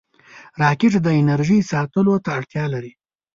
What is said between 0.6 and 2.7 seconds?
راکټ د انرژۍ ساتلو ته اړتیا